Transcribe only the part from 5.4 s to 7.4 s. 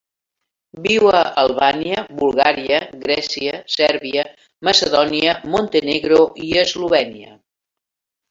Montenegro i Eslovènia.